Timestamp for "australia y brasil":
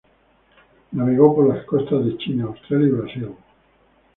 2.45-3.35